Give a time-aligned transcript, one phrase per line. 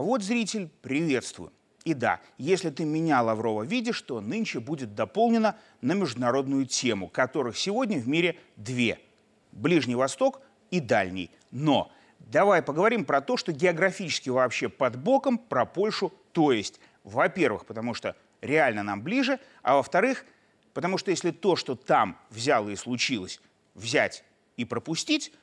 [0.00, 1.52] А вот, зритель, приветствую.
[1.84, 7.58] И да, если ты меня, Лаврова, видишь, то нынче будет дополнено на международную тему, которых
[7.58, 8.98] сегодня в мире две–
[9.52, 10.40] Ближний Восток
[10.70, 11.30] и Дальний.
[11.50, 17.66] Но давай поговорим про то, что географически вообще под боком про Польшу, то есть, во-первых,
[17.66, 20.24] потому что реально нам ближе, а во-вторых,
[20.72, 23.38] потому что если то, что там взяло и случилось,
[23.74, 24.24] взять
[24.56, 25.34] и пропустить,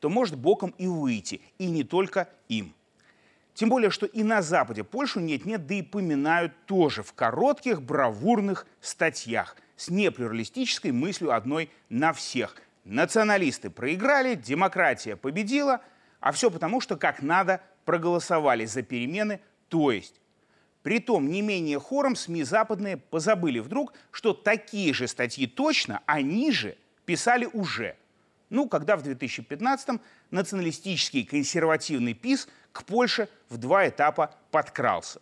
[0.00, 2.72] то может боком и выйти, и не только им.
[3.56, 8.66] Тем более, что и на Западе Польшу нет-нет, да и поминают тоже в коротких бравурных
[8.82, 12.56] статьях с неплюралистической мыслью одной на всех.
[12.84, 15.80] Националисты проиграли, демократия победила,
[16.20, 20.20] а все потому, что как надо проголосовали за перемены, то есть
[20.82, 26.76] Притом не менее хором СМИ западные позабыли вдруг, что такие же статьи точно они же
[27.06, 27.96] писали уже.
[28.48, 30.00] Ну, когда в 2015-м
[30.30, 35.20] националистический консервативный ПИС к Польше в два этапа подкрался.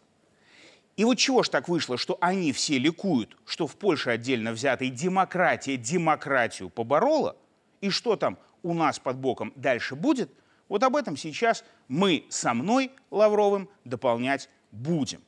[0.97, 4.91] И вот чего ж так вышло, что они все ликуют, что в Польше отдельно взятой
[4.91, 7.37] демократия демократию поборола,
[7.81, 10.31] и что там у нас под боком дальше будет,
[10.69, 15.23] вот об этом сейчас мы со мной, Лавровым, дополнять будем.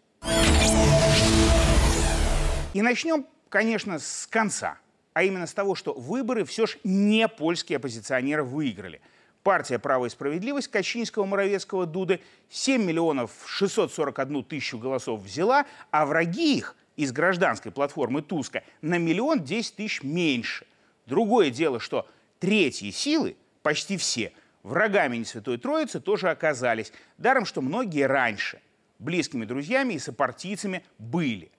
[2.72, 4.78] И начнем, конечно, с конца,
[5.16, 9.00] а именно с того, что выборы все же не польские оппозиционеры выиграли–
[9.42, 16.58] Партия «Право и справедливость» Качинского, Моровецкого, Дуды 7 миллионов 641 тысячу голосов взяла, а враги
[16.58, 20.66] их из гражданской платформы Туска на миллион 10 тысяч меньше.
[21.06, 22.08] Другое дело, что
[22.40, 24.32] третьи силы, почти все,
[24.64, 26.92] врагами Святой Троицы тоже оказались.
[27.16, 28.60] Даром, что многие раньше
[28.98, 31.52] близкими друзьями и сопартийцами были.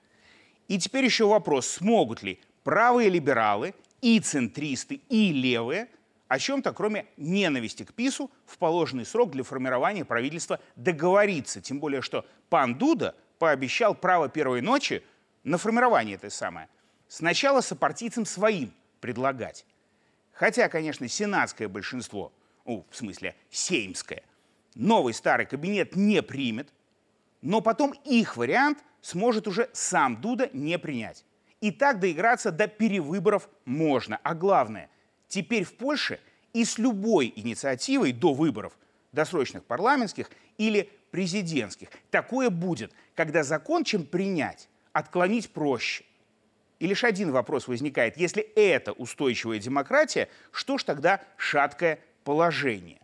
[0.67, 5.87] И теперь еще вопрос, смогут ли правые либералы и центристы, и левые–
[6.27, 11.61] о чем-то, кроме ненависти к ПИСу, в положенный срок для формирования правительства договориться.
[11.61, 15.01] Тем более, что пан Дуда пообещал право первой ночи
[15.45, 16.65] на формирование этой самой.
[17.07, 19.65] Сначала сопартийцам своим предлагать.
[20.33, 22.33] Хотя, конечно, сенатское большинство,
[22.65, 24.23] ну, в смысле, сеймское,
[24.75, 26.67] новый старый кабинет не примет,
[27.41, 31.23] но потом их вариант сможет уже сам Дуда не принять.
[31.61, 34.19] И так доиграться до перевыборов можно.
[34.23, 34.89] А главное–
[35.27, 36.19] Теперь в Польше
[36.53, 38.77] и с любой инициативой до выборов,
[39.11, 46.03] досрочных парламентских или президентских, такое будет, когда закон, чем принять, отклонить проще.
[46.79, 48.17] И лишь один вопрос возникает.
[48.17, 52.99] Если это устойчивая демократия, что ж тогда шаткое положение?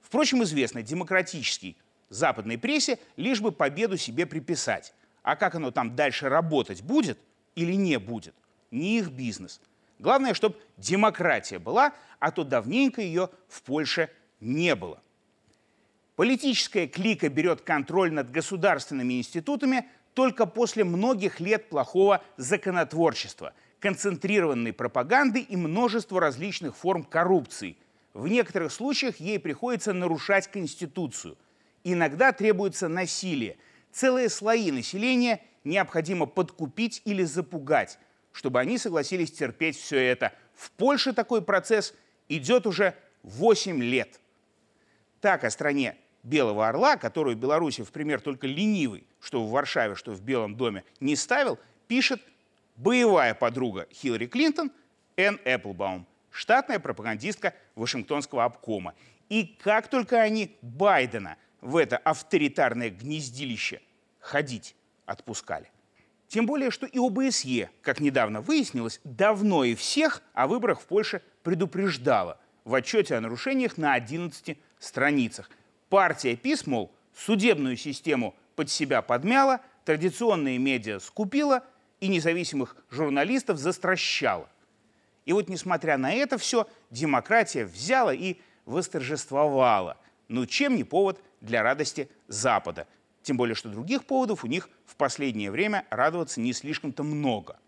[0.00, 1.76] Впрочем, известно, демократический
[2.08, 4.94] западной прессе лишь бы победу себе приписать.
[5.22, 7.18] А как оно там дальше работать будет
[7.54, 8.34] или не будет,
[8.70, 9.60] не их бизнес–
[9.98, 14.10] Главное, чтобы демократия была, а то давненько ее в Польше
[14.40, 15.00] не было.
[16.16, 25.40] Политическая клика берет контроль над государственными институтами только после многих лет плохого законотворчества, концентрированной пропаганды
[25.40, 27.76] и множества различных форм коррупции.
[28.12, 31.36] В некоторых случаях ей приходится нарушать Конституцию.
[31.82, 33.56] Иногда требуется насилие.
[33.90, 37.98] Целые слои населения необходимо подкупить или запугать–
[38.34, 40.32] чтобы они согласились терпеть все это.
[40.54, 41.94] В Польше такой процесс
[42.28, 44.20] идет уже 8 лет.
[45.20, 50.12] Так о стране Белого Орла, которую Беларуси в пример только ленивый, что в Варшаве, что
[50.12, 52.20] в Белом доме, не ставил, пишет
[52.76, 54.72] боевая подруга Хиллари Клинтон
[55.16, 58.94] Энн Эпплбаум, штатная пропагандистка Вашингтонского обкома.
[59.28, 63.80] И как только они Байдена в это авторитарное гнездилище
[64.18, 64.74] ходить
[65.06, 65.70] отпускали.
[66.28, 71.22] Тем более, что и ОБСЕ, как недавно выяснилось, давно и всех о выборах в Польше
[71.42, 75.50] предупреждала в отчете о нарушениях на 11 страницах.
[75.88, 81.62] Партия ПИС, мол, судебную систему под себя подмяла, традиционные медиа скупила
[82.00, 84.48] и независимых журналистов застращала.
[85.24, 88.36] И вот, несмотря на это все, демократия взяла и
[88.66, 89.96] восторжествовала.
[90.28, 92.86] Ну, чем не повод для радости Запада?
[93.24, 97.58] Тем более, что других поводов у них в последнее время радоваться не слишком-то много.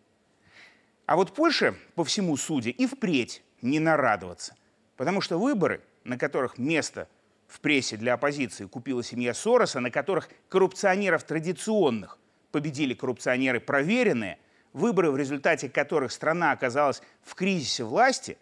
[1.06, 4.55] А вот Польша, по всему суде, и впредь не нарадоваться.
[4.99, 7.08] Потому что выборы, на которых место
[7.49, 12.19] в прессе для оппозиции купила семья Сороса, на которых коррупционеров традиционных
[12.52, 14.38] победили коррупционеры проверенные,
[14.75, 18.37] выборы, в результате которых страна оказалась в кризисе власти,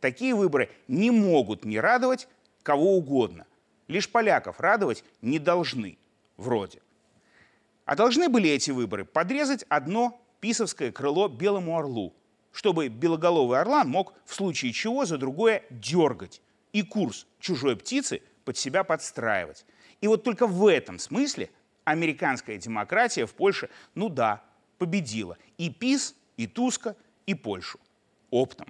[0.00, 2.26] такие выборы не могут не радовать
[2.62, 3.46] кого угодно.
[3.86, 5.98] Лишь поляков радовать не должны–
[6.36, 6.80] вроде.
[7.84, 12.14] А должны были эти выборы подрезать одно писовское крыло белому орлу,
[12.52, 16.40] чтобы белоголовый орлан мог в случае чего за другое дергать
[16.72, 19.66] и курс чужой птицы под себя подстраивать.
[20.00, 21.50] И вот только в этом смысле
[21.84, 24.44] американская демократия в Польше, ну да,
[24.78, 26.96] победила и ПИС, и Туска,
[27.26, 27.78] и Польшу
[28.30, 28.68] оптом.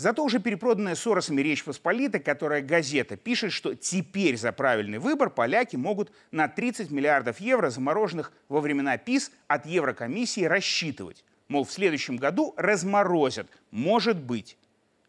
[0.00, 5.76] Зато уже перепроданная Соросами Речь Посполита, которая газета, пишет, что теперь за правильный выбор поляки
[5.76, 11.22] могут на 30 миллиардов евро, замороженных во времена ПИС, от Еврокомиссии рассчитывать.
[11.48, 13.46] Мол, в следующем году разморозят.
[13.72, 14.56] Может быть.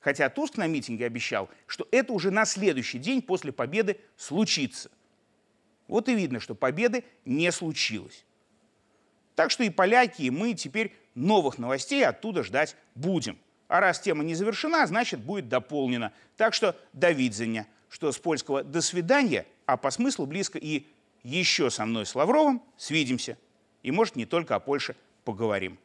[0.01, 4.91] Хотя Туск на митинге обещал, что это уже на следующий день после победы случится.
[5.87, 8.25] Вот и видно, что победы не случилось.
[9.37, 13.39] Так что и поляки, и мы теперь новых новостей оттуда ждать будем.
[13.71, 16.11] А раз тема не завершена, значит, будет дополнена.
[16.35, 20.85] Так что до видения, что с польского «до свидания», а по смыслу близко и
[21.23, 23.37] «еще со мной с Лавровым свидимся».
[23.81, 25.79] И, может, не только о Польше поговорим.